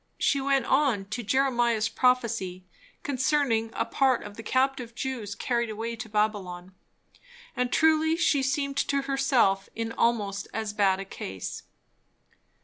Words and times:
She 0.17 0.41
went 0.41 0.65
on, 0.65 1.05
to 1.09 1.21
Jeremiah's 1.21 1.87
prophecy 1.87 2.65
concerning 3.03 3.69
a 3.73 3.85
part 3.85 4.23
of 4.23 4.35
the 4.35 4.41
captive 4.41 4.95
Jews 4.95 5.35
carried 5.35 5.69
away 5.69 5.95
to 5.97 6.09
Babylon. 6.09 6.73
And 7.55 7.71
truly 7.71 8.15
she 8.15 8.41
seemed 8.41 8.77
to 8.77 9.03
herself 9.03 9.69
in 9.75 9.91
almost 9.91 10.47
as 10.55 10.73
bad 10.73 10.99
a 10.99 11.05
case. 11.05 11.61